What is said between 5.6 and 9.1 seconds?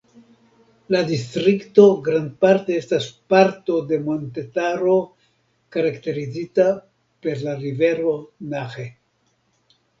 karakterizita per la rivero Nahe.